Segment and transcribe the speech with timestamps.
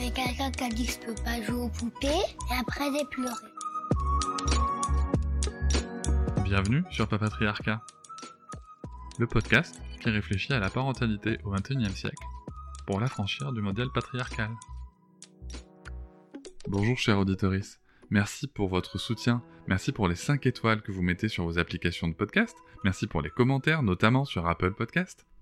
[0.00, 3.04] Avec quelqu'un qui a dit que je peux pas jouer aux poupées et après j'ai
[3.04, 3.34] pleuré.
[6.42, 7.82] Bienvenue sur Papatriarcat,
[9.18, 12.24] le podcast qui réfléchit à la parentalité au XXIe siècle
[12.86, 14.48] pour l'affranchir du modèle patriarcal.
[16.66, 21.28] Bonjour chers auditoris, merci pour votre soutien, merci pour les 5 étoiles que vous mettez
[21.28, 25.26] sur vos applications de podcast, merci pour les commentaires, notamment sur Apple Podcast.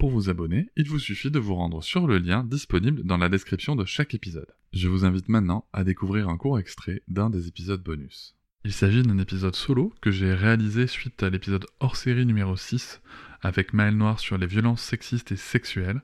[0.00, 3.28] Pour vous abonner, il vous suffit de vous rendre sur le lien disponible dans la
[3.28, 4.46] description de chaque épisode.
[4.72, 8.34] Je vous invite maintenant à découvrir un court extrait d'un des épisodes bonus.
[8.64, 13.02] Il s'agit d'un épisode solo que j'ai réalisé suite à l'épisode hors série numéro 6
[13.42, 16.00] avec Maël Noir sur les violences sexistes et sexuelles.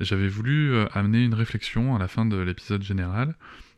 [0.00, 3.36] J'avais voulu euh, amener une réflexion à la fin de l'épisode général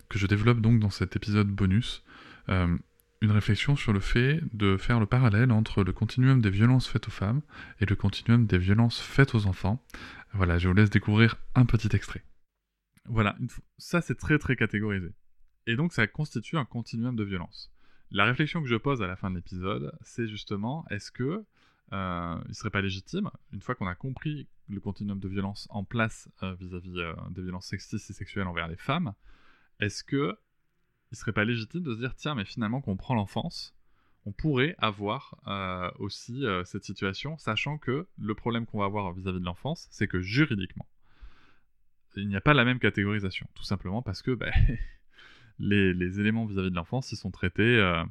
[0.09, 2.03] que je développe donc dans cet épisode bonus.
[2.49, 2.77] Euh,
[3.23, 7.07] une réflexion sur le fait de faire le parallèle entre le continuum des violences faites
[7.07, 7.41] aux femmes
[7.81, 9.81] et le continuum des violences faites aux enfants.
[10.33, 12.25] Voilà, je vous laisse découvrir un petit extrait.
[13.07, 13.37] Voilà,
[13.79, 15.15] ça c'est très très catégorisé.
[15.69, 17.73] Et donc ça constitue un continuum de violence.
[18.11, 21.45] La réflexion que je pose à la fin de l'épisode, c'est justement est-ce que
[21.93, 25.85] euh, il serait pas légitime, une fois qu'on a compris le continuum de violence en
[25.85, 29.15] place euh, vis-à-vis euh, des violences sexistes et sexuelles envers les femmes,
[29.79, 30.37] est-ce que
[31.13, 33.75] il serait pas légitime de se dire tiens mais finalement qu'on prend l'enfance,
[34.27, 39.41] on pourrait avoir euh, aussi cette situation, sachant que le problème qu'on va avoir vis-à-vis
[39.41, 40.87] de l'enfance, c'est que juridiquement,
[42.17, 44.53] il n'y a pas la même catégorisation, tout simplement parce que ben,
[45.59, 48.05] les, éléments vis-à-vis de l'enfance, ils sont traités euh,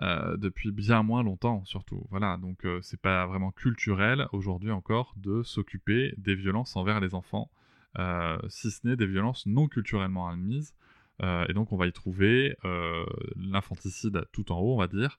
[0.00, 2.06] euh, depuis bien moins longtemps, surtout.
[2.10, 7.14] Voilà, donc euh, c'est pas vraiment culturel aujourd'hui encore de s'occuper des violences envers les
[7.14, 7.50] enfants,
[8.48, 10.74] si ce n'est des violences non culturellement admises.
[11.22, 12.56] Et donc on va y trouver
[13.36, 15.18] l'infanticide tout en haut, on va dire.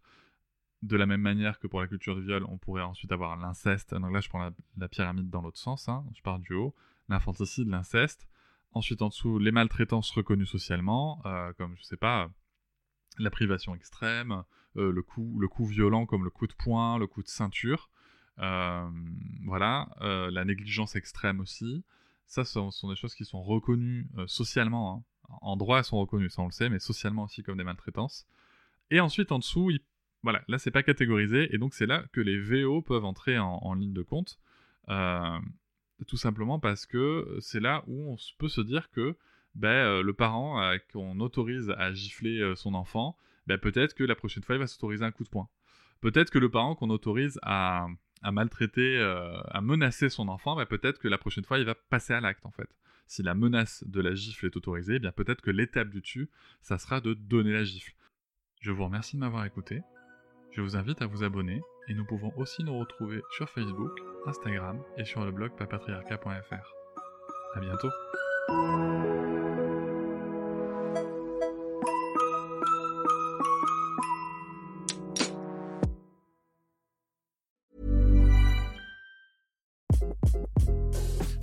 [0.81, 3.95] De la même manière que pour la culture du viol, on pourrait ensuite avoir l'inceste.
[3.95, 6.75] Donc là, je prends la, pyramide dans l'autre sens, hein, je pars du haut.
[7.09, 8.28] L'infanticide, l'inceste.
[8.72, 12.29] Ensuite, en dessous, les maltraitances reconnues socialement, euh, comme, je sais pas,
[13.17, 14.44] la privation extrême,
[14.75, 17.89] euh, le, coup, le coup violent comme le coup de poing, le coup de ceinture.
[18.39, 18.89] Euh,
[19.45, 21.85] voilà, la négligence extrême aussi.
[22.27, 24.97] Ça, ce sont, des choses qui sont reconnues socialement.
[24.97, 25.03] Hein.
[25.41, 28.28] En droit, elles sont reconnues, ça on le sait, mais socialement aussi comme des maltraitances.
[28.91, 29.72] Et ensuite, en dessous,
[30.24, 33.74] voilà, là, c'est pas catégorisé, et donc c'est là que les VO peuvent entrer en,
[33.74, 34.40] ligne de compte.
[36.08, 39.16] Tout simplement parce que c'est là où on peut se dire que
[39.56, 43.16] ben, euh, le parent euh, qu'on autorise à gifler euh, son enfant,
[43.47, 45.47] ben, peut-être que la prochaine fois il va s'autoriser un coup de poing.
[46.02, 47.88] Peut-être que le parent qu'on autorise à,
[48.24, 49.00] maltraiter,
[49.50, 52.46] à menacer son enfant, ben, peut-être que la prochaine fois il va passer à l'acte
[52.46, 52.69] en fait.
[53.07, 56.29] Si la menace de la gifle est autorisée, bien peut-être que l'étape du dessus,
[56.61, 57.93] ça sera de donner la gifle.
[58.61, 59.81] Je vous remercie de m'avoir écouté.
[60.51, 64.81] Je vous invite à vous abonner et nous pouvons aussi nous retrouver sur Facebook, Instagram
[64.97, 66.73] et sur le blog papatriarca.fr.
[67.55, 67.89] A bientôt